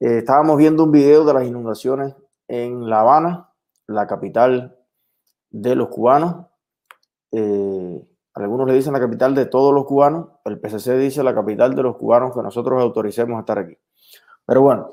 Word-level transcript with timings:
Eh, 0.00 0.18
estábamos 0.18 0.56
viendo 0.56 0.84
un 0.84 0.92
video 0.92 1.24
de 1.24 1.34
las 1.34 1.46
inundaciones 1.46 2.14
en 2.48 2.88
La 2.88 3.00
Habana, 3.00 3.52
la 3.86 4.06
capital 4.06 4.78
de 5.50 5.74
los 5.74 5.88
cubanos. 5.88 6.46
Eh, 7.32 8.06
algunos 8.34 8.66
le 8.66 8.74
dicen 8.74 8.94
la 8.94 9.00
capital 9.00 9.34
de 9.34 9.44
todos 9.44 9.74
los 9.74 9.84
cubanos, 9.84 10.28
el 10.46 10.58
PCC 10.58 10.96
dice 10.96 11.22
la 11.22 11.34
capital 11.34 11.74
de 11.74 11.82
los 11.82 11.96
cubanos 11.96 12.34
que 12.34 12.42
nosotros 12.42 12.80
autoricemos 12.80 13.36
a 13.36 13.40
estar 13.40 13.58
aquí. 13.58 13.76
Pero 14.46 14.62
bueno, 14.62 14.88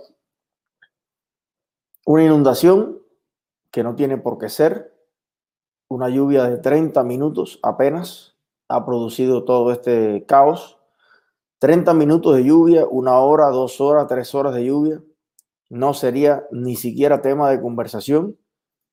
una 2.05 2.23
inundación 2.23 2.99
que 3.71 3.83
no 3.83 3.95
tiene 3.95 4.17
por 4.17 4.37
qué 4.37 4.49
ser, 4.49 4.93
una 5.87 6.09
lluvia 6.09 6.43
de 6.43 6.57
30 6.57 7.01
minutos 7.03 7.59
apenas 7.63 8.37
ha 8.67 8.85
producido 8.85 9.45
todo 9.45 9.71
este 9.71 10.25
caos. 10.27 10.76
30 11.59 11.93
minutos 11.93 12.35
de 12.35 12.43
lluvia, 12.43 12.85
una 12.85 13.17
hora, 13.19 13.47
dos 13.47 13.81
horas, 13.81 14.07
tres 14.07 14.35
horas 14.35 14.53
de 14.53 14.65
lluvia, 14.65 15.01
no 15.69 15.93
sería 15.93 16.45
ni 16.51 16.75
siquiera 16.75 17.21
tema 17.21 17.49
de 17.49 17.61
conversación 17.61 18.37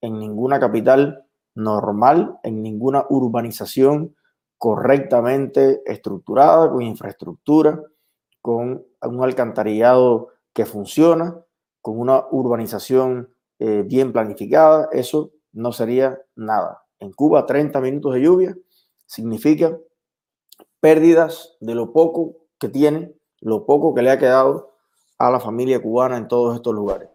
en 0.01 0.19
ninguna 0.19 0.59
capital 0.59 1.27
normal, 1.55 2.39
en 2.43 2.63
ninguna 2.63 3.05
urbanización 3.09 4.17
correctamente 4.59 5.83
estructurada, 5.85 6.71
con 6.71 6.83
infraestructura, 6.83 7.81
con 8.41 8.85
un 9.03 9.25
alcantarillado 9.25 10.29
que 10.53 10.65
funciona, 10.65 11.39
con 11.81 11.99
una 11.99 12.25
urbanización 12.31 13.29
eh, 13.59 13.85
bien 13.87 14.13
planificada, 14.13 14.89
eso 14.93 15.33
no 15.53 15.73
sería 15.73 16.19
nada. 16.35 16.83
En 16.99 17.13
Cuba, 17.13 17.45
30 17.47 17.81
minutos 17.81 18.15
de 18.15 18.23
lluvia 18.23 18.57
significa 19.07 19.77
pérdidas 20.81 21.57
de 21.61 21.75
lo 21.75 21.93
poco 21.93 22.44
que 22.59 22.69
tiene, 22.69 23.15
lo 23.41 23.67
poco 23.67 23.95
que 23.95 24.03
le 24.03 24.11
ha 24.11 24.19
quedado 24.19 24.75
a 25.19 25.31
la 25.31 25.41
familia 25.41 25.81
cubana 25.81 26.17
en 26.17 26.29
todos 26.29 26.57
estos 26.57 26.75
lugares. 26.75 27.09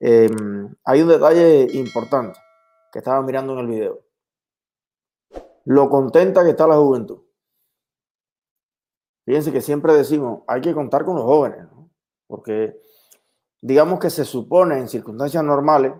Em, 0.00 0.74
hay 0.84 1.02
un 1.02 1.08
detalle 1.08 1.66
importante 1.72 2.38
que 2.92 3.00
estaba 3.00 3.22
mirando 3.22 3.54
en 3.54 3.58
el 3.58 3.66
video. 3.66 4.04
Lo 5.64 5.90
contenta 5.90 6.44
que 6.44 6.50
está 6.50 6.66
la 6.66 6.76
juventud. 6.76 7.22
Fíjense 9.24 9.52
que 9.52 9.60
siempre 9.60 9.92
decimos, 9.92 10.42
hay 10.46 10.60
que 10.60 10.72
contar 10.72 11.04
con 11.04 11.16
los 11.16 11.24
jóvenes, 11.24 11.66
porque 12.26 12.80
digamos 13.60 13.98
que 13.98 14.08
se 14.08 14.24
supone 14.24 14.78
en 14.78 14.88
circunstancias 14.88 15.44
normales, 15.44 15.92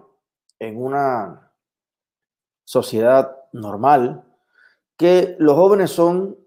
en 0.58 0.83
una 0.83 1.52
sociedad 2.64 3.36
normal, 3.52 4.24
que 4.96 5.36
los 5.39 5.55
jóvenes 5.56 5.91
son 5.91 6.39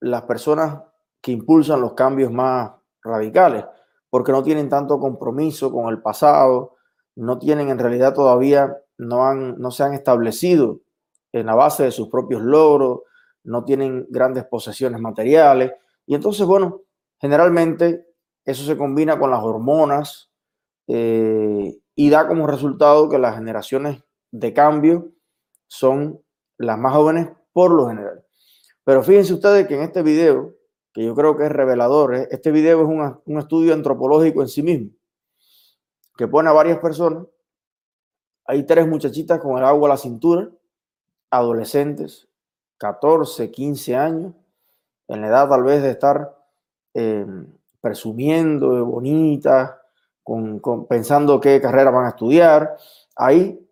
las 0.00 0.22
personas 0.22 0.82
que 1.26 1.32
impulsan 1.32 1.80
los 1.80 1.94
cambios 1.94 2.30
más 2.30 2.70
radicales, 3.02 3.64
porque 4.08 4.30
no 4.30 4.44
tienen 4.44 4.68
tanto 4.68 5.00
compromiso 5.00 5.72
con 5.72 5.88
el 5.88 6.00
pasado, 6.00 6.76
no 7.16 7.36
tienen 7.40 7.68
en 7.68 7.80
realidad 7.80 8.14
todavía, 8.14 8.78
no, 8.96 9.26
han, 9.26 9.58
no 9.58 9.72
se 9.72 9.82
han 9.82 9.92
establecido 9.92 10.82
en 11.32 11.46
la 11.46 11.56
base 11.56 11.82
de 11.82 11.90
sus 11.90 12.10
propios 12.10 12.42
logros, 12.42 13.00
no 13.42 13.64
tienen 13.64 14.06
grandes 14.08 14.44
posesiones 14.44 15.00
materiales. 15.00 15.72
Y 16.06 16.14
entonces, 16.14 16.46
bueno, 16.46 16.82
generalmente 17.18 18.06
eso 18.44 18.62
se 18.62 18.76
combina 18.76 19.18
con 19.18 19.32
las 19.32 19.42
hormonas 19.42 20.30
eh, 20.86 21.76
y 21.96 22.08
da 22.08 22.28
como 22.28 22.46
resultado 22.46 23.08
que 23.08 23.18
las 23.18 23.34
generaciones 23.34 24.00
de 24.30 24.52
cambio 24.52 25.10
son 25.66 26.22
las 26.56 26.78
más 26.78 26.92
jóvenes 26.92 27.30
por 27.52 27.72
lo 27.72 27.88
general. 27.88 28.24
Pero 28.84 29.02
fíjense 29.02 29.34
ustedes 29.34 29.66
que 29.66 29.74
en 29.74 29.82
este 29.82 30.04
video, 30.04 30.54
que 30.96 31.04
yo 31.04 31.14
creo 31.14 31.36
que 31.36 31.44
es 31.44 31.52
revelador, 31.52 32.14
este 32.14 32.50
video 32.50 32.80
es 32.80 32.88
un, 32.88 33.20
un 33.26 33.38
estudio 33.38 33.74
antropológico 33.74 34.40
en 34.40 34.48
sí 34.48 34.62
mismo, 34.62 34.88
que 36.16 36.26
pone 36.26 36.48
a 36.48 36.54
varias 36.54 36.78
personas. 36.78 37.26
Hay 38.46 38.62
tres 38.62 38.88
muchachitas 38.88 39.38
con 39.38 39.58
el 39.58 39.64
agua 39.66 39.90
a 39.90 39.92
la 39.92 39.98
cintura, 39.98 40.48
adolescentes, 41.28 42.28
14, 42.78 43.50
15 43.50 43.94
años, 43.94 44.32
en 45.08 45.20
la 45.20 45.26
edad 45.26 45.50
tal 45.50 45.64
vez 45.64 45.82
de 45.82 45.90
estar 45.90 46.34
eh, 46.94 47.26
presumiendo 47.82 48.74
de 48.74 48.80
bonitas, 48.80 49.72
con, 50.22 50.86
pensando 50.88 51.38
qué 51.38 51.60
carrera 51.60 51.90
van 51.90 52.06
a 52.06 52.08
estudiar, 52.08 52.74
ahí 53.16 53.62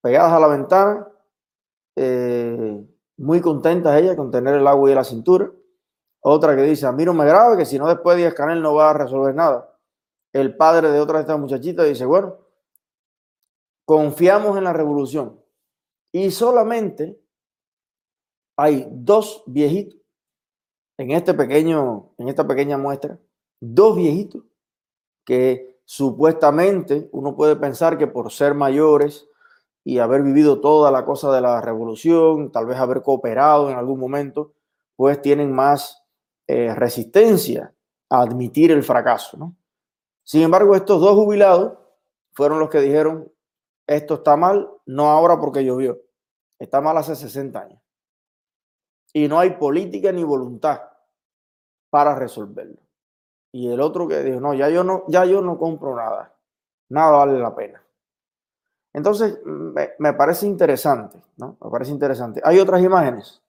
pegadas 0.00 0.32
a 0.32 0.40
la 0.40 0.46
ventana, 0.46 1.06
eh, 1.96 2.82
muy 3.18 3.42
contentas 3.42 4.00
ellas 4.00 4.16
con 4.16 4.30
tener 4.30 4.54
el 4.54 4.66
agua 4.66 4.90
y 4.90 4.94
la 4.94 5.04
cintura. 5.04 5.50
Otra 6.24 6.54
que 6.54 6.62
dice, 6.62 6.86
a 6.86 6.92
mí 6.92 7.04
no 7.04 7.14
me 7.14 7.26
grave, 7.26 7.56
que 7.56 7.66
si 7.66 7.78
no 7.78 7.88
después 7.88 8.16
de 8.16 8.32
Canel 8.32 8.62
no 8.62 8.74
va 8.74 8.90
a 8.90 8.94
resolver 8.94 9.34
nada. 9.34 9.76
El 10.32 10.56
padre 10.56 10.90
de 10.90 11.00
otra 11.00 11.18
de 11.18 11.22
estas 11.22 11.38
muchachitas 11.38 11.86
dice, 11.86 12.06
bueno, 12.06 12.38
confiamos 13.84 14.56
en 14.56 14.64
la 14.64 14.72
revolución. 14.72 15.40
Y 16.12 16.30
solamente 16.30 17.20
hay 18.56 18.86
dos 18.90 19.42
viejitos 19.46 20.00
en 20.98 21.10
este 21.10 21.34
pequeño, 21.34 22.12
en 22.18 22.28
esta 22.28 22.46
pequeña 22.46 22.78
muestra, 22.78 23.18
dos 23.60 23.96
viejitos 23.96 24.44
que 25.24 25.80
supuestamente 25.84 27.08
uno 27.12 27.34
puede 27.34 27.56
pensar 27.56 27.98
que 27.98 28.06
por 28.06 28.30
ser 28.30 28.54
mayores 28.54 29.28
y 29.84 29.98
haber 29.98 30.22
vivido 30.22 30.60
toda 30.60 30.92
la 30.92 31.04
cosa 31.04 31.32
de 31.32 31.40
la 31.40 31.60
revolución, 31.60 32.52
tal 32.52 32.66
vez 32.66 32.78
haber 32.78 33.02
cooperado 33.02 33.70
en 33.70 33.76
algún 33.76 33.98
momento, 33.98 34.52
pues 34.94 35.20
tienen 35.20 35.52
más 35.52 36.01
eh, 36.52 36.74
resistencia 36.74 37.72
a 38.10 38.20
admitir 38.20 38.70
el 38.72 38.82
fracaso. 38.82 39.38
¿no? 39.38 39.56
Sin 40.22 40.42
embargo, 40.42 40.76
estos 40.76 41.00
dos 41.00 41.14
jubilados 41.14 41.78
fueron 42.32 42.58
los 42.58 42.68
que 42.68 42.80
dijeron, 42.80 43.32
esto 43.86 44.14
está 44.14 44.36
mal, 44.36 44.70
no 44.84 45.08
ahora 45.08 45.40
porque 45.40 45.64
llovió, 45.64 45.98
está 46.58 46.82
mal 46.82 46.98
hace 46.98 47.16
60 47.16 47.58
años. 47.58 47.80
Y 49.14 49.28
no 49.28 49.38
hay 49.38 49.50
política 49.56 50.12
ni 50.12 50.24
voluntad 50.24 50.82
para 51.90 52.14
resolverlo. 52.14 52.80
Y 53.50 53.70
el 53.70 53.80
otro 53.80 54.06
que 54.06 54.22
dijo, 54.22 54.40
no, 54.40 54.52
ya 54.52 54.68
yo 54.68 54.84
no, 54.84 55.04
ya 55.08 55.24
yo 55.24 55.40
no 55.40 55.58
compro 55.58 55.96
nada, 55.96 56.34
nada 56.90 57.12
vale 57.12 57.38
la 57.38 57.54
pena. 57.54 57.82
Entonces, 58.92 59.38
me, 59.44 60.12
parece 60.12 60.46
interesante, 60.46 61.18
¿no? 61.38 61.56
Me 61.62 61.70
parece 61.70 61.92
interesante. 61.92 62.42
Hay 62.44 62.58
otras 62.58 62.82
imágenes. 62.82 63.40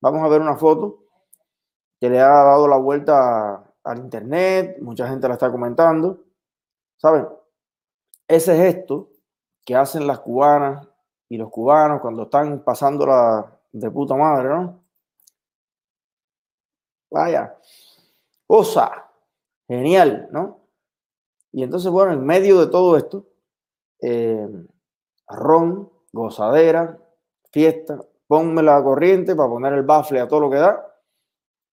Vamos 0.00 0.22
a 0.22 0.28
ver 0.28 0.40
una 0.40 0.56
foto 0.56 1.05
que 2.00 2.10
le 2.10 2.20
ha 2.20 2.28
dado 2.28 2.68
la 2.68 2.76
vuelta 2.76 3.64
al 3.84 3.98
internet, 3.98 4.78
mucha 4.80 5.08
gente 5.08 5.28
la 5.28 5.34
está 5.34 5.50
comentando. 5.50 6.24
¿Saben? 6.96 7.28
Ese 8.28 8.56
gesto 8.56 9.10
que 9.64 9.76
hacen 9.76 10.06
las 10.06 10.20
cubanas 10.20 10.88
y 11.28 11.36
los 11.36 11.50
cubanos 11.50 12.00
cuando 12.00 12.24
están 12.24 12.62
pasándola 12.62 13.58
de 13.72 13.90
puta 13.90 14.14
madre, 14.14 14.48
¿no? 14.48 14.82
Vaya, 17.10 17.56
cosa, 18.46 19.10
genial, 19.66 20.28
¿no? 20.32 20.60
Y 21.52 21.62
entonces, 21.62 21.90
bueno, 21.90 22.12
en 22.12 22.24
medio 22.24 22.60
de 22.60 22.66
todo 22.66 22.96
esto, 22.96 23.26
eh, 24.00 24.48
ron, 25.28 25.90
gozadera, 26.12 26.98
fiesta, 27.50 28.00
ponme 28.26 28.62
la 28.62 28.82
corriente 28.82 29.34
para 29.34 29.48
poner 29.48 29.72
el 29.74 29.82
bafle 29.82 30.20
a 30.20 30.28
todo 30.28 30.40
lo 30.40 30.50
que 30.50 30.56
da 30.56 30.95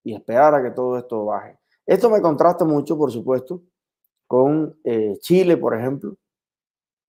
y 0.04 0.14
esperar 0.14 0.54
a 0.56 0.64
que 0.64 0.72
todo 0.72 0.98
esto 0.98 1.26
baje. 1.26 1.58
Esto 1.86 2.10
me 2.10 2.22
contrasta 2.22 2.66
mucho, 2.66 2.98
por 2.98 3.12
supuesto, 3.12 3.62
con 4.28 4.78
eh, 4.84 5.18
Chile, 5.20 5.58
por 5.58 5.76
ejemplo, 5.76 6.16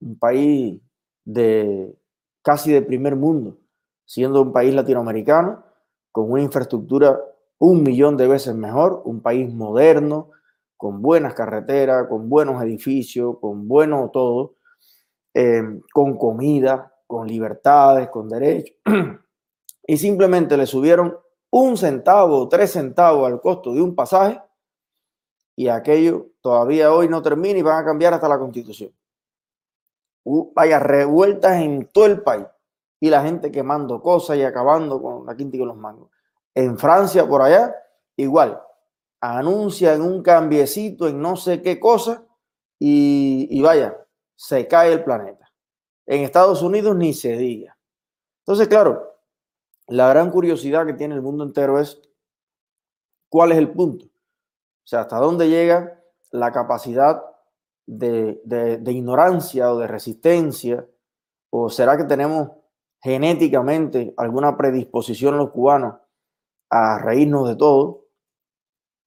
un 0.01 0.17
país 0.17 0.81
de 1.23 1.95
casi 2.41 2.71
de 2.71 2.81
primer 2.81 3.15
mundo, 3.15 3.57
siendo 4.05 4.41
un 4.41 4.53
país 4.53 4.73
latinoamericano 4.73 5.63
con 6.11 6.31
una 6.31 6.41
infraestructura 6.41 7.19
un 7.57 7.83
millón 7.83 8.17
de 8.17 8.27
veces 8.27 8.53
mejor, 8.55 9.01
un 9.05 9.21
país 9.21 9.51
moderno, 9.53 10.31
con 10.77 11.01
buenas 11.01 11.33
carreteras, 11.33 12.07
con 12.07 12.29
buenos 12.29 12.61
edificios, 12.61 13.37
con 13.39 13.67
bueno 13.67 14.09
todo, 14.11 14.55
Em, 15.37 15.81
con 15.91 16.17
comida, 16.17 16.93
con 17.05 17.27
libertades, 17.27 18.07
con 18.07 18.29
derechos, 18.29 18.73
y 19.85 19.97
simplemente 19.97 20.55
le 20.55 20.65
subieron 20.65 21.13
un 21.57 21.77
centavo 21.77 22.49
tres 22.49 22.73
centavos 22.73 23.31
al 23.31 23.39
costo 23.39 23.73
de 23.73 23.81
un 23.81 23.95
pasaje 23.95 24.41
y 25.55 25.69
aquello 25.69 26.31
todavía 26.41 26.91
hoy 26.93 27.07
no 27.07 27.21
termina 27.21 27.57
y 27.57 27.61
van 27.61 27.81
a 27.81 27.85
cambiar 27.85 28.13
hasta 28.13 28.27
la 28.27 28.37
constitución. 28.37 28.93
vaya 30.53 30.79
revueltas 30.79 31.61
en 31.61 31.87
todo 31.87 32.07
el 32.07 32.21
país 32.21 32.45
y 32.99 33.09
la 33.09 33.23
gente 33.23 33.53
quemando 33.53 34.01
cosas 34.01 34.35
y 34.35 34.43
acabando 34.43 35.01
con 35.01 35.25
la 35.25 35.33
quinta 35.33 35.55
y 35.55 35.59
con 35.59 35.69
los 35.69 35.77
mangos. 35.77 36.09
En 36.53 36.77
Francia, 36.77 37.25
por 37.25 37.41
allá, 37.41 37.73
igual, 38.17 38.61
anuncian 39.21 40.01
un 40.01 40.21
cambiecito 40.21 41.07
en 41.07 41.21
no 41.21 41.37
sé 41.37 41.61
qué 41.61 41.79
cosa 41.79 42.25
y, 42.77 43.47
y 43.49 43.61
vaya, 43.61 43.97
se 44.35 44.67
cae 44.67 44.91
el 44.91 45.05
planeta. 45.05 45.49
En 46.05 46.21
Estados 46.21 46.61
Unidos 46.61 46.97
ni 46.97 47.13
se 47.13 47.37
diga. 47.37 47.77
Entonces, 48.39 48.67
claro, 48.67 49.14
la 49.87 50.09
gran 50.09 50.31
curiosidad 50.31 50.85
que 50.85 50.93
tiene 50.93 51.15
el 51.15 51.21
mundo 51.21 51.43
entero 51.43 51.79
es 51.79 52.01
cuál 53.29 53.51
es 53.51 53.57
el 53.57 53.71
punto. 53.71 54.05
O 54.05 54.87
sea, 54.87 55.01
hasta 55.01 55.17
dónde 55.17 55.49
llega 55.49 56.01
la 56.31 56.51
capacidad 56.51 57.23
de, 57.85 58.81
ignorancia 58.87 59.71
o 59.71 59.79
de 59.79 59.87
resistencia? 59.87 60.87
¿O 61.49 61.69
será 61.69 61.97
que 61.97 62.03
tenemos 62.03 62.51
genéticamente 63.01 64.13
alguna 64.17 64.57
predisposición 64.57 65.37
los 65.37 65.51
cubanos 65.51 65.95
a 66.69 66.99
reírnos 66.99 67.47
de 67.47 67.55
todo? 67.55 68.07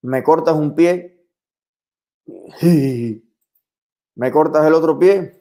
Me 0.03 0.23
cortas 0.23 0.55
un 0.55 0.75
pie, 0.75 1.27
me 4.15 4.31
cortas 4.31 4.67
el 4.67 4.75
otro 4.75 4.99
pie, 4.99 5.41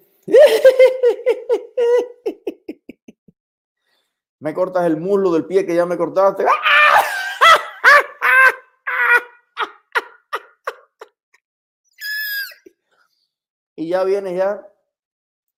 me 4.40 4.54
cortas 4.54 4.86
el 4.86 4.98
muslo 4.98 5.32
del 5.32 5.46
pie 5.46 5.66
que 5.66 5.76
ya 5.76 5.86
me 5.86 5.98
cortaste. 5.98 6.46
Y 13.76 13.90
ya 13.90 14.04
vienes 14.04 14.36
ya 14.36 14.68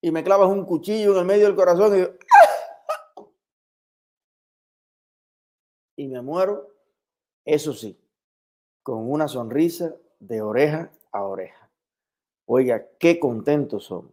y 0.02 0.12
me 0.12 0.24
clavas 0.24 0.50
un 0.50 0.66
cuchillo 0.66 1.14
en 1.14 1.20
el 1.20 1.26
medio 1.26 1.46
del 1.46 1.56
corazón 1.56 1.98
y, 5.98 6.04
y 6.04 6.08
me 6.08 6.22
muero. 6.22 6.68
Eso 7.46 7.74
sí, 7.74 7.98
con 8.84 9.10
una 9.10 9.28
sonrisa 9.28 9.96
de 10.20 10.42
oreja 10.42 10.92
a 11.12 11.24
oreja. 11.24 11.70
Oiga, 12.46 12.86
qué 13.00 13.20
contentos 13.20 13.86
somos. 13.86 14.12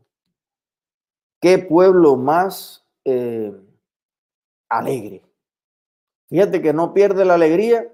Qué 1.40 1.58
pueblo 1.58 2.16
más 2.16 2.84
eh, 3.04 3.52
alegre. 4.68 5.22
Fíjate 6.28 6.60
que 6.60 6.72
no 6.72 6.92
pierde 6.92 7.24
la 7.24 7.34
alegría 7.34 7.90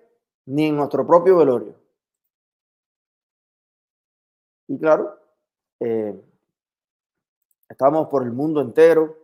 ni 0.46 0.66
en 0.66 0.76
nuestro 0.76 1.06
propio 1.06 1.36
velorio. 1.36 1.74
Y 4.68 4.78
claro, 4.78 5.18
eh, 5.80 6.18
estamos 7.68 8.08
por 8.08 8.22
el 8.22 8.32
mundo 8.32 8.60
entero 8.60 9.16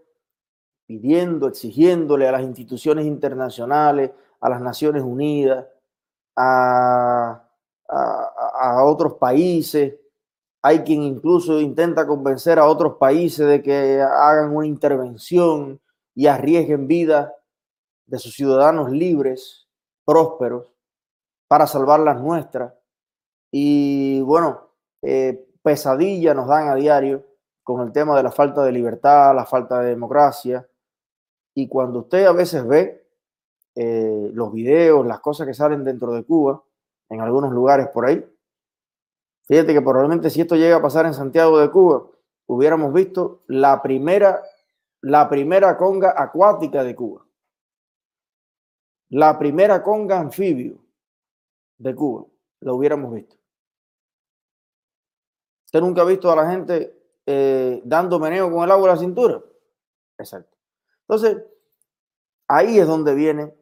pidiendo, 0.86 1.48
exigiéndole 1.48 2.28
a 2.28 2.32
las 2.32 2.42
instituciones 2.42 3.06
internacionales, 3.06 4.10
a 4.40 4.48
las 4.48 4.60
Naciones 4.60 5.02
Unidas, 5.02 5.66
a, 6.36 7.44
a 7.88 8.84
otros 8.84 9.14
países. 9.14 9.94
Hay 10.62 10.80
quien 10.80 11.02
incluso 11.02 11.60
intenta 11.60 12.06
convencer 12.06 12.58
a 12.58 12.66
otros 12.66 12.96
países 12.96 13.46
de 13.46 13.62
que 13.62 14.00
hagan 14.00 14.54
una 14.54 14.66
intervención 14.66 15.80
y 16.14 16.26
arriesguen 16.26 16.86
vidas 16.86 17.30
de 18.08 18.18
sus 18.18 18.34
ciudadanos 18.34 18.90
libres, 18.90 19.68
prósperos, 20.04 20.66
para 21.46 21.66
salvar 21.66 22.00
las 22.00 22.20
nuestras. 22.20 22.72
Y 23.52 24.20
bueno, 24.22 24.70
eh, 25.02 25.46
pesadilla 25.62 26.34
nos 26.34 26.48
dan 26.48 26.68
a 26.68 26.74
diario 26.74 27.24
con 27.62 27.82
el 27.82 27.92
tema 27.92 28.16
de 28.16 28.22
la 28.22 28.32
falta 28.32 28.64
de 28.64 28.72
libertad, 28.72 29.34
la 29.34 29.44
falta 29.44 29.80
de 29.80 29.90
democracia. 29.90 30.66
Y 31.54 31.68
cuando 31.68 32.00
usted 32.00 32.24
a 32.24 32.32
veces 32.32 32.66
ve 32.66 33.06
eh, 33.74 34.30
los 34.32 34.52
videos, 34.52 35.06
las 35.06 35.20
cosas 35.20 35.46
que 35.46 35.54
salen 35.54 35.84
dentro 35.84 36.12
de 36.12 36.24
Cuba, 36.24 36.62
en 37.10 37.20
algunos 37.20 37.52
lugares 37.52 37.88
por 37.88 38.06
ahí, 38.06 38.24
fíjate 39.46 39.74
que 39.74 39.82
probablemente 39.82 40.30
si 40.30 40.40
esto 40.40 40.56
llega 40.56 40.76
a 40.76 40.82
pasar 40.82 41.04
en 41.04 41.14
Santiago 41.14 41.58
de 41.58 41.70
Cuba, 41.70 42.06
hubiéramos 42.46 42.92
visto 42.92 43.42
la 43.48 43.82
primera, 43.82 44.42
la 45.02 45.28
primera 45.28 45.76
conga 45.76 46.14
acuática 46.16 46.82
de 46.84 46.94
Cuba 46.94 47.27
la 49.10 49.38
primera 49.38 49.82
conga 49.82 50.18
anfibio 50.18 50.78
de 51.78 51.94
Cuba, 51.94 52.26
lo 52.60 52.74
hubiéramos 52.74 53.12
visto. 53.12 53.36
¿Usted 55.64 55.80
nunca 55.80 56.02
ha 56.02 56.06
visto 56.06 56.30
a 56.30 56.36
la 56.36 56.50
gente 56.50 56.96
eh, 57.26 57.80
dando 57.84 58.18
meneo 58.18 58.50
con 58.50 58.64
el 58.64 58.70
agua 58.70 58.90
a 58.90 58.94
la 58.94 59.00
cintura? 59.00 59.40
Exacto. 60.18 60.56
Entonces, 61.02 61.42
ahí 62.48 62.78
es 62.78 62.86
donde 62.86 63.14
viene 63.14 63.54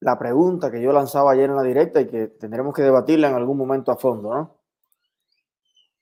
la 0.00 0.18
pregunta 0.18 0.70
que 0.70 0.80
yo 0.80 0.92
lanzaba 0.92 1.32
ayer 1.32 1.50
en 1.50 1.56
la 1.56 1.62
directa 1.62 2.00
y 2.00 2.06
que 2.06 2.28
tendremos 2.28 2.74
que 2.74 2.82
debatirla 2.82 3.28
en 3.28 3.34
algún 3.34 3.58
momento 3.58 3.90
a 3.90 3.96
fondo, 3.96 4.32
¿no? 4.32 4.58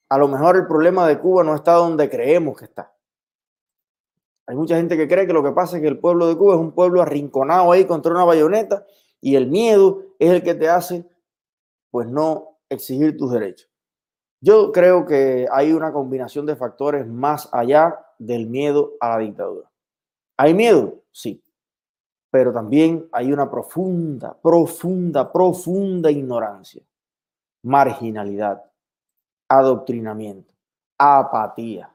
A 0.08 0.19
lo 0.19 0.29
mejor 0.29 0.56
el 0.56 0.67
problema 0.67 1.08
de 1.08 1.19
Cuba 1.19 1.43
no 1.43 1.55
está 1.55 1.73
donde 1.73 2.08
creemos 2.08 2.56
que 2.56 2.67
está. 2.67 2.95
Hay 4.46 4.56
mucha 4.56 4.76
gente 4.76 4.96
que 4.96 5.08
cree 5.08 5.26
que 5.26 5.32
lo 5.32 5.43
que 5.43 5.52
pasa 5.52 5.76
es 5.76 5.82
que 5.82 5.88
el 5.88 5.98
pueblo 5.98 6.28
de 6.28 6.37
Cuba 6.37 6.54
es 6.54 6.60
un 6.60 6.72
pueblo 6.72 7.02
arrinconado 7.02 7.72
ahí 7.72 7.84
contra 7.84 8.12
una 8.12 8.25
bayoneta 8.25 8.87
y 9.20 9.34
el 9.34 9.48
miedo 9.48 10.02
es 10.19 10.31
el 10.31 10.43
que 10.43 10.54
te 10.54 10.69
hace 10.69 11.04
pues 11.90 12.08
no 12.08 12.58
exigir 12.69 13.16
tus 13.16 13.32
derechos. 13.32 13.69
Yo 14.40 14.70
creo 14.70 15.06
que 15.06 15.48
hay 15.50 15.72
una 15.72 15.93
combinación 15.93 16.46
de 16.46 16.56
factores 16.56 17.06
más 17.06 17.48
allá 17.52 17.98
del 18.19 18.46
miedo 18.46 18.93
a 19.00 19.10
la 19.10 19.19
dictadura. 19.19 19.70
¿Hay 20.37 20.54
miedo? 20.54 21.02
Sí. 21.10 21.43
Pero 22.31 22.52
también 22.52 23.08
hay 23.12 23.32
una 23.32 23.50
profunda, 23.50 24.37
profunda, 24.40 25.32
profunda 25.32 26.10
ignorancia, 26.10 26.82
marginalidad, 27.62 28.62
adoctrinamiento, 29.48 30.52
apatía, 30.98 31.94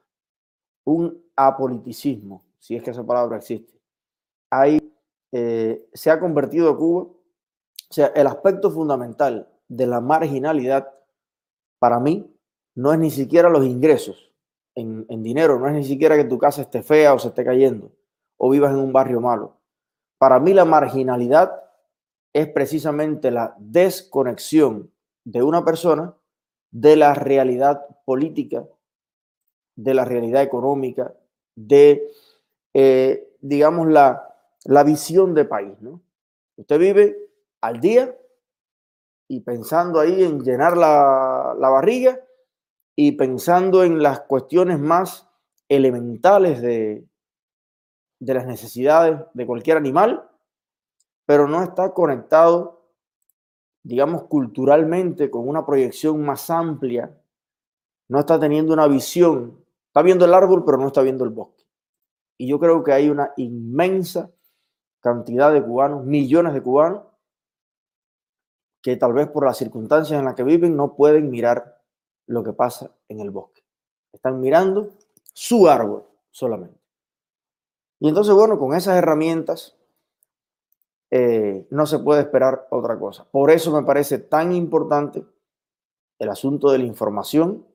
un 0.86 1.24
apoliticismo, 1.48 2.44
si 2.60 2.76
es 2.76 2.84
que 2.84 2.92
esa 2.92 3.06
palabra 3.06 3.38
existe. 3.38 3.80
Ahí 4.50 4.94
eh, 5.32 5.88
se 5.94 6.12
ha 6.12 6.20
convertido 6.20 6.76
Cuba, 6.78 7.04
o 7.04 7.94
sea, 7.94 8.08
el 8.08 8.28
aspecto 8.28 8.72
fundamental 8.72 9.48
de 9.68 9.88
la 9.88 10.02
marginalidad 10.02 10.94
para 11.80 12.00
mí 12.00 12.34
no 12.76 12.94
es 12.94 13.00
ni 13.00 13.12
siquiera 13.12 13.50
los 13.50 13.66
ingresos 13.66 14.34
en, 14.76 15.06
en 15.10 15.24
dinero, 15.24 15.60
no 15.60 15.68
es 15.68 15.74
ni 15.74 15.84
siquiera 15.84 16.16
que 16.16 16.26
tu 16.26 16.38
casa 16.38 16.62
esté 16.62 16.84
fea 16.84 17.14
o 17.14 17.20
se 17.20 17.30
esté 17.30 17.44
cayendo 17.44 17.92
o 18.38 18.50
vivas 18.50 18.72
en 18.72 18.80
un 18.80 18.92
barrio 18.94 19.22
malo. 19.22 19.58
Para 20.18 20.40
mí 20.40 20.54
la 20.54 20.66
marginalidad 20.66 21.52
es 22.34 22.48
precisamente 22.48 23.32
la 23.32 23.56
desconexión 23.60 24.92
de 25.24 25.44
una 25.44 25.64
persona 25.64 26.16
de 26.72 26.96
la 26.96 27.14
realidad 27.14 27.86
política, 28.06 28.66
de 29.76 29.94
la 29.94 30.06
realidad 30.06 30.42
económica, 30.42 31.14
de, 31.56 32.12
eh, 32.74 33.36
digamos, 33.42 33.88
la, 33.88 34.36
la 34.66 34.84
visión 34.84 35.34
de 35.34 35.46
país, 35.46 35.74
¿no? 35.82 36.02
Usted 36.58 36.80
vive 36.80 37.18
al 37.62 37.80
día 37.80 38.16
y 39.28 39.40
pensando 39.42 40.00
ahí 40.00 40.24
en 40.24 40.42
llenar 40.44 40.78
la, 40.78 41.56
la 41.58 41.70
barriga 41.70 42.20
y 42.96 43.14
pensando 43.14 43.84
en 43.84 44.04
las 44.04 44.22
cuestiones 44.22 44.80
más 44.80 45.28
elementales 45.70 46.62
de, 46.62 47.06
de 48.20 48.34
las 48.34 48.46
necesidades 48.46 49.20
de 49.34 49.46
cualquier 49.46 49.78
animal, 49.78 50.30
pero 51.26 51.48
no 51.48 51.64
está 51.64 51.94
conectado, 51.94 52.86
digamos, 53.84 54.26
culturalmente 54.26 55.32
con 55.32 55.48
una 55.48 55.66
proyección 55.66 56.22
más 56.24 56.50
amplia, 56.50 57.18
no 58.10 58.20
está 58.20 58.40
teniendo 58.40 58.74
una 58.74 58.88
visión 58.88 59.64
Está 59.92 60.04
viendo 60.04 60.24
el 60.24 60.34
árbol, 60.34 60.64
pero 60.64 60.78
no 60.78 60.88
está 60.88 61.02
viendo 61.02 61.26
el 61.26 61.32
bosque. 61.32 61.66
Y 62.38 62.48
yo 62.48 62.62
creo 62.62 62.82
que 62.82 62.94
hay 62.94 63.10
una 63.10 63.34
inmensa 63.36 64.32
cantidad 65.02 65.52
de 65.52 65.62
cubanos, 65.62 66.06
millones 66.06 66.54
de 66.54 66.64
cubanos, 66.64 67.04
que 68.82 68.96
tal 68.96 69.12
vez 69.12 69.28
por 69.28 69.46
las 69.46 69.58
circunstancias 69.58 70.18
en 70.18 70.24
las 70.24 70.36
que 70.36 70.46
viven 70.46 70.78
no 70.78 70.96
pueden 70.96 71.30
mirar 71.30 71.84
lo 72.26 72.42
que 72.42 72.54
pasa 72.54 72.90
en 73.10 73.20
el 73.20 73.32
bosque. 73.32 73.66
Están 74.14 74.40
mirando 74.40 74.94
su 75.34 75.68
árbol 75.68 76.06
solamente. 76.30 76.80
Y 78.00 78.08
entonces, 78.08 78.34
bueno, 78.34 78.58
con 78.58 78.74
esas 78.74 78.98
herramientas 78.98 79.76
eh, 81.10 81.68
no 81.70 81.86
se 81.86 82.00
puede 82.00 82.22
esperar 82.22 82.66
otra 82.70 82.98
cosa. 82.98 83.26
Por 83.30 83.52
eso 83.52 83.74
me 83.74 83.86
parece 83.86 84.20
tan 84.20 84.54
importante 84.54 85.26
el 86.18 86.30
asunto 86.30 86.72
de 86.72 86.78
la 86.78 86.86
información 86.86 87.68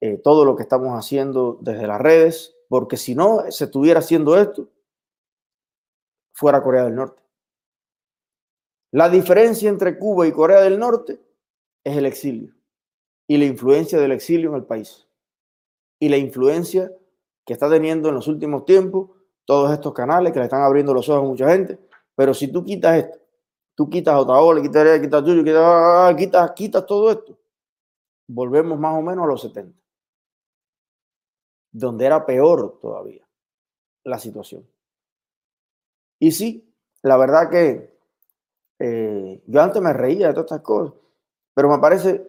eh, 0.00 0.18
todo 0.22 0.44
lo 0.44 0.54
que 0.54 0.62
estamos 0.62 0.96
haciendo 0.96 1.58
desde 1.60 1.86
las 1.86 2.00
redes, 2.00 2.56
porque 2.68 2.96
si 2.96 3.14
no 3.14 3.50
se 3.50 3.64
estuviera 3.64 3.98
haciendo 3.98 4.38
esto, 4.38 4.68
fuera 6.32 6.62
Corea 6.62 6.84
del 6.84 6.94
Norte. 6.94 7.20
La 8.92 9.08
diferencia 9.08 9.68
entre 9.68 9.98
Cuba 9.98 10.26
y 10.26 10.32
Corea 10.32 10.60
del 10.60 10.78
Norte 10.78 11.20
es 11.84 11.96
el 11.96 12.06
exilio 12.06 12.54
y 13.26 13.36
la 13.36 13.44
influencia 13.44 13.98
del 13.98 14.12
exilio 14.12 14.50
en 14.50 14.56
el 14.56 14.64
país 14.64 15.06
y 15.98 16.08
la 16.08 16.16
influencia 16.16 16.92
que 17.44 17.52
está 17.52 17.68
teniendo 17.68 18.08
en 18.08 18.14
los 18.14 18.28
últimos 18.28 18.64
tiempos 18.64 19.10
todos 19.44 19.72
estos 19.72 19.92
canales 19.92 20.32
que 20.32 20.38
le 20.38 20.44
están 20.44 20.62
abriendo 20.62 20.94
los 20.94 21.08
ojos 21.08 21.24
a 21.24 21.28
mucha 21.28 21.50
gente. 21.50 21.78
Pero 22.14 22.32
si 22.34 22.48
tú 22.48 22.64
quitas 22.64 22.98
esto, 22.98 23.18
tú 23.74 23.90
quitas 23.90 24.14
otra 24.14 24.38
ola, 24.38 24.62
quitas, 24.62 25.00
quitas 25.00 25.24
tuyo, 25.24 25.42
quitas, 25.42 26.16
quitas, 26.16 26.52
quitas 26.52 26.86
todo 26.86 27.10
esto, 27.10 27.38
volvemos 28.28 28.78
más 28.78 28.96
o 28.96 29.02
menos 29.02 29.24
a 29.24 29.28
los 29.28 29.42
70 29.42 29.78
donde 31.70 32.06
era 32.06 32.24
peor 32.26 32.78
todavía 32.80 33.26
la 34.04 34.18
situación. 34.18 34.66
Y 36.18 36.32
sí, 36.32 36.74
la 37.02 37.16
verdad 37.16 37.50
que 37.50 37.98
eh, 38.78 39.42
yo 39.46 39.62
antes 39.62 39.82
me 39.82 39.92
reía 39.92 40.28
de 40.28 40.32
todas 40.34 40.46
estas 40.46 40.62
cosas, 40.62 40.94
pero 41.54 41.68
me 41.68 41.78
parece 41.78 42.26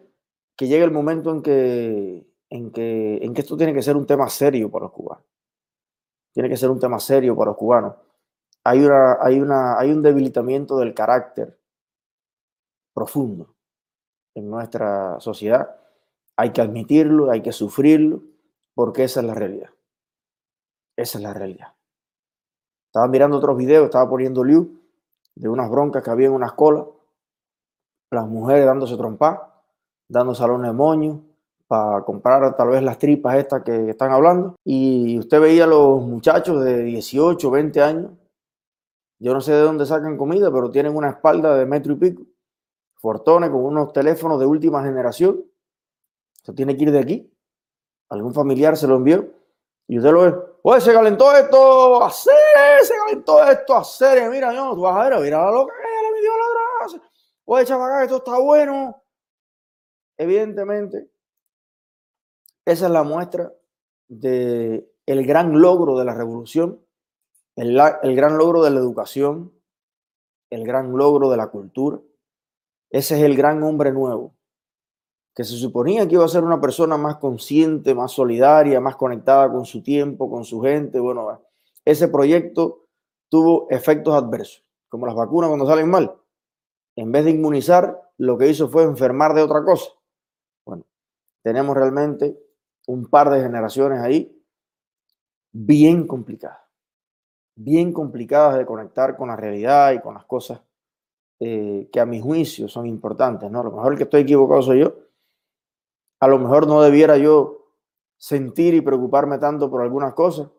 que 0.55 0.67
llega 0.67 0.83
el 0.83 0.91
momento 0.91 1.31
en 1.31 1.41
que 1.41 2.29
en 2.49 2.71
que, 2.71 3.17
en 3.21 3.33
que 3.33 3.41
esto 3.41 3.55
tiene 3.55 3.73
que 3.73 3.81
ser 3.81 3.95
un 3.95 4.05
tema 4.05 4.29
serio 4.29 4.69
para 4.69 4.85
los 4.85 4.91
cubanos. 4.91 5.23
Tiene 6.33 6.49
que 6.49 6.57
ser 6.57 6.69
un 6.69 6.79
tema 6.79 6.99
serio 6.99 7.35
para 7.35 7.51
los 7.51 7.57
cubanos. 7.57 7.95
Hay, 8.63 8.79
una, 8.79 9.17
hay, 9.21 9.39
una, 9.39 9.79
hay 9.79 9.91
un 9.91 10.01
debilitamiento 10.01 10.77
del 10.77 10.93
carácter 10.93 11.57
profundo 12.93 13.55
en 14.35 14.49
nuestra 14.49 15.19
sociedad. 15.19 15.75
Hay 16.35 16.51
que 16.51 16.61
admitirlo, 16.61 17.31
hay 17.31 17.41
que 17.41 17.51
sufrirlo, 17.51 18.23
porque 18.79 19.03
esa 19.03 19.19
es 19.19 19.25
la 19.25 19.33
realidad. 19.33 19.71
Esa 20.95 21.17
es 21.17 21.21
la 21.21 21.33
realidad. 21.33 21.73
Estaba 22.85 23.09
mirando 23.09 23.35
otros 23.35 23.57
videos, 23.57 23.83
estaba 23.83 24.09
poniendo 24.09 24.41
liu 24.41 24.79
de 25.35 25.49
unas 25.49 25.69
broncas 25.69 26.01
que 26.01 26.09
había 26.09 26.27
en 26.27 26.33
una 26.33 26.45
escuela, 26.45 26.87
las 28.09 28.25
mujeres 28.25 28.65
dándose 28.65 28.95
trompa, 28.95 29.61
dando 30.07 30.33
salones 30.33 30.71
de 30.71 30.77
moño, 30.77 31.21
para 31.67 32.05
comprar 32.05 32.55
tal 32.55 32.69
vez 32.69 32.81
las 32.81 32.97
tripas 32.97 33.35
estas 33.35 33.63
que 33.63 33.89
están 33.89 34.13
hablando. 34.13 34.55
Y 34.63 35.19
usted 35.19 35.41
veía 35.41 35.65
a 35.65 35.67
los 35.67 36.01
muchachos 36.01 36.63
de 36.63 36.81
18, 36.81 37.51
20 37.51 37.81
años, 37.81 38.11
yo 39.19 39.33
no 39.33 39.41
sé 39.41 39.51
de 39.51 39.59
dónde 39.59 39.85
sacan 39.85 40.15
comida, 40.15 40.49
pero 40.53 40.71
tienen 40.71 40.95
una 40.95 41.09
espalda 41.09 41.53
de 41.57 41.65
metro 41.65 41.91
y 41.91 41.95
pico, 41.97 42.23
fortones 42.95 43.49
con 43.49 43.59
unos 43.59 43.91
teléfonos 43.91 44.39
de 44.39 44.45
última 44.45 44.81
generación. 44.85 45.43
Se 46.43 46.53
tiene 46.53 46.77
que 46.77 46.83
ir 46.83 46.91
de 46.93 46.99
aquí. 46.99 47.33
Algún 48.09 48.33
familiar 48.33 48.75
se 48.75 48.87
lo 48.87 48.95
envió 48.95 49.29
y 49.87 49.97
usted 49.97 50.11
lo 50.11 50.21
ve. 50.21 50.35
Oye, 50.63 50.81
se 50.81 50.93
calentó 50.93 51.35
esto, 51.35 52.03
hacer, 52.03 52.33
se 52.83 52.95
calentó 52.95 53.43
esto, 53.43 53.75
hacer. 53.75 54.29
Mira, 54.29 54.53
yo, 54.53 54.73
tú 54.75 54.81
vas 54.81 54.97
a 54.97 55.09
ver, 55.09 55.19
mira 55.21 55.45
la 55.45 55.51
loca 55.51 55.73
que 55.73 56.11
me 56.13 56.21
dio 56.21 56.31
la 56.37 56.45
grasa. 56.79 57.11
Oye, 57.45 57.65
chaval, 57.65 58.03
esto 58.03 58.17
está 58.17 58.37
bueno. 58.39 59.03
Evidentemente, 60.17 61.09
esa 62.65 62.85
es 62.87 62.91
la 62.91 63.03
muestra 63.03 63.53
de 64.07 64.91
el 65.05 65.25
gran 65.25 65.59
logro 65.59 65.97
de 65.97 66.05
la 66.05 66.13
revolución, 66.13 66.85
el 67.55 68.15
gran 68.15 68.37
logro 68.37 68.63
de 68.63 68.69
la 68.69 68.79
educación, 68.79 69.53
el 70.49 70.65
gran 70.65 70.91
logro 70.91 71.29
de 71.29 71.37
la 71.37 71.47
cultura. 71.47 71.99
Ese 72.91 73.17
es 73.17 73.23
el 73.23 73.35
gran 73.35 73.63
hombre 73.63 73.91
nuevo, 73.91 74.35
que 75.39 75.45
se 75.45 75.55
suponía 75.55 76.05
que 76.05 76.15
iba 76.15 76.25
a 76.25 76.27
ser 76.27 76.43
una 76.43 76.59
persona 76.59 76.97
más 76.97 77.15
consciente, 77.15 77.95
más 77.95 78.11
solidaria, 78.11 78.81
más 78.81 78.97
conectada 78.97 79.49
con 79.49 79.63
su 79.63 79.81
tiempo, 79.81 80.29
con 80.29 80.43
su 80.43 80.59
gente. 80.59 80.99
Bueno, 80.99 81.41
ese 81.85 82.09
proyecto 82.09 82.87
tuvo 83.29 83.65
efectos 83.69 84.13
adversos, 84.13 84.65
como 84.89 85.05
las 85.05 85.15
vacunas 85.15 85.47
cuando 85.47 85.65
salen 85.65 85.89
mal. 85.89 86.13
En 86.97 87.13
vez 87.13 87.23
de 87.23 87.31
inmunizar, 87.31 88.11
lo 88.17 88.37
que 88.37 88.49
hizo 88.49 88.67
fue 88.67 88.83
enfermar 88.83 89.33
de 89.33 89.41
otra 89.41 89.63
cosa. 89.63 89.89
Bueno, 90.65 90.83
tenemos 91.41 91.73
realmente 91.73 92.37
un 92.87 93.05
par 93.05 93.29
de 93.29 93.41
generaciones 93.41 94.01
ahí 94.01 94.43
bien 95.53 96.05
complicadas, 96.05 96.59
bien 97.55 97.93
complicadas 97.93 98.57
de 98.57 98.65
conectar 98.65 99.15
con 99.15 99.29
la 99.29 99.37
realidad 99.37 99.93
y 99.93 100.01
con 100.01 100.15
las 100.15 100.25
cosas 100.25 100.59
eh, 101.39 101.87
que 101.93 102.01
a 102.01 102.05
mi 102.05 102.19
juicio 102.19 102.67
son 102.67 102.87
importantes. 102.87 103.49
¿no? 103.49 103.61
A 103.61 103.63
lo 103.63 103.71
mejor 103.71 103.93
el 103.93 103.97
que 103.97 104.03
estoy 104.03 104.23
equivocado 104.23 104.61
soy 104.63 104.81
yo. 104.81 105.08
A 106.19 106.27
lo 106.27 106.39
mejor 106.39 106.67
no 106.67 106.81
debiera 106.81 107.17
yo 107.17 107.73
sentir 108.17 108.73
y 108.73 108.81
preocuparme 108.81 109.37
tanto 109.37 109.69
por 109.69 109.81
algunas 109.81 110.13
cosas 110.13 110.49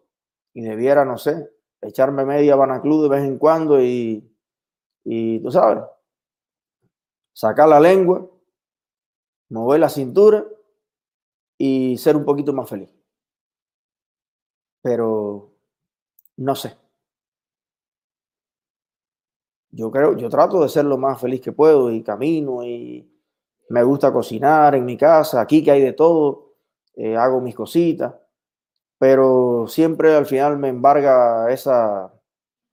y 0.55 0.63
debiera, 0.63 1.05
no 1.05 1.19
sé, 1.19 1.51
echarme 1.81 2.25
media 2.25 2.57
banaclú 2.57 3.03
de 3.03 3.09
vez 3.09 3.25
en 3.25 3.39
cuando 3.39 3.81
y, 3.83 4.29
y 5.05 5.41
tú 5.41 5.51
sabes, 5.51 5.85
sacar 7.33 7.69
la 7.69 7.81
lengua, 7.81 8.27
mover 9.51 9.81
la 9.81 9.89
cintura 9.89 10.47
y 11.59 11.99
ser 11.99 12.17
un 12.17 12.25
poquito 12.25 12.53
más 12.53 12.69
feliz. 12.69 12.91
Pero 14.83 15.53
no 16.39 16.55
sé. 16.55 16.77
Yo 19.73 19.91
creo, 19.91 20.17
yo 20.17 20.29
trato 20.29 20.63
de 20.63 20.69
ser 20.69 20.85
lo 20.85 20.99
más 20.99 21.21
feliz 21.21 21.41
que 21.41 21.53
puedo 21.53 21.93
y 21.93 22.03
camino 22.03 22.65
y 22.65 23.09
me 23.71 23.85
gusta 23.85 24.13
cocinar 24.13 24.75
en 24.75 24.85
mi 24.85 24.97
casa, 24.97 25.41
aquí 25.41 25.63
que 25.63 25.71
hay 25.71 25.81
de 25.81 25.93
todo, 25.93 26.55
eh, 26.97 27.17
hago 27.17 27.41
mis 27.41 27.55
cositas, 27.55 28.13
pero 28.99 29.67
siempre 29.69 30.15
al 30.15 30.27
final 30.27 30.59
me 30.59 30.69
embarga 30.69 31.51
esa 31.53 32.13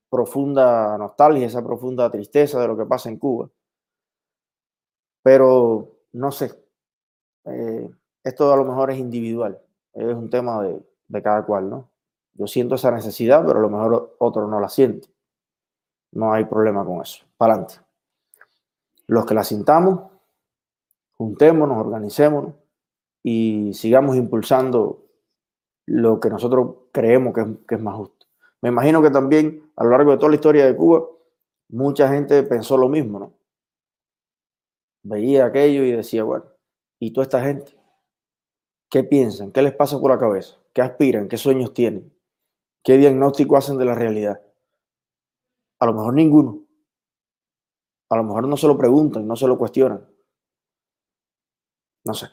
profunda 0.10 0.98
nostalgia, 0.98 1.46
esa 1.46 1.64
profunda 1.64 2.10
tristeza 2.10 2.60
de 2.60 2.68
lo 2.68 2.76
que 2.76 2.86
pasa 2.86 3.10
en 3.10 3.18
Cuba. 3.18 3.48
Pero 5.22 6.00
no 6.14 6.32
sé, 6.32 6.52
eh, 7.46 7.90
esto 8.24 8.52
a 8.52 8.58
lo 8.58 8.66
mejor 8.66 8.90
es 8.90 8.98
individual, 8.98 9.62
es 9.94 10.16
un 10.16 10.32
tema 10.32 10.64
de, 10.64 11.22
cada 11.22 11.46
cual, 11.46 11.70
¿no? 11.70 11.90
Yo 12.34 12.48
siento 12.48 12.74
esa 12.74 12.90
necesidad, 12.90 13.46
pero 13.46 13.60
a 13.60 13.62
lo 13.62 13.70
mejor 13.70 14.16
otro 14.18 14.48
no 14.48 14.60
la 14.60 14.70
siente. 14.70 15.10
No 16.12 16.34
hay 16.34 16.46
problema 16.46 16.84
con 16.86 17.02
eso. 17.02 17.24
Para 17.38 17.54
adelante. 17.54 17.76
Los 19.08 19.26
que 19.26 19.34
la 19.34 19.44
sintamos, 19.44 20.17
juntémonos, 21.18 21.78
organicémonos 21.78 22.54
y 23.24 23.74
sigamos 23.74 24.16
impulsando 24.16 25.06
lo 25.86 26.20
que 26.20 26.30
nosotros 26.30 26.76
creemos 26.92 27.34
que 27.34 27.42
es, 27.42 27.48
que 27.68 27.76
es, 27.76 27.82
más 27.82 27.96
justo. 27.96 28.28
Me 28.62 28.70
imagino 28.70 29.02
que 29.02 29.10
también 29.10 29.72
a 29.76 29.84
lo 29.84 29.92
largo 29.92 30.12
de 30.12 30.18
toda 30.18 30.30
la 30.30 30.36
historia 30.36 30.66
de 30.66 30.76
Cuba, 30.76 31.08
mucha 31.70 32.10
gente 32.10 32.44
pensó 32.44 32.78
lo 32.78 32.90
mismo, 32.90 33.20
¿no? 33.20 33.34
Veía 35.04 35.46
aquello 35.46 35.84
y 35.84 35.92
decía, 35.92 36.24
bueno, 36.24 36.46
¿y 37.00 37.12
toda 37.12 37.24
esta 37.24 37.42
gente? 37.44 37.78
¿Qué 38.90 39.04
piensan? 39.04 39.52
¿Qué 39.52 39.62
les 39.62 39.74
pasa 39.74 40.00
por 40.00 40.12
la 40.12 40.20
cabeza? 40.20 40.58
¿Qué 40.74 40.82
aspiran? 40.82 41.28
¿Qué 41.28 41.38
sueños 41.38 41.74
tienen? 41.74 42.14
¿Qué 42.84 42.98
diagnóstico 42.98 43.58
hacen 43.58 43.78
de 43.78 43.86
la 43.86 43.96
realidad? 43.96 44.42
A 45.80 45.86
lo 45.86 45.94
mejor 45.94 46.14
ninguno. 46.14 46.64
A 48.10 48.18
lo 48.18 48.24
mejor 48.24 48.48
no 48.48 48.58
se 48.58 48.68
lo 48.68 48.78
preguntan, 48.78 49.28
no 49.28 49.36
se 49.36 49.48
lo 49.48 49.58
cuestionan. 49.58 50.06
No 52.08 52.14
sé. 52.14 52.30